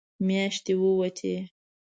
مياشتې 0.27 0.73
ووتې. 0.81 1.35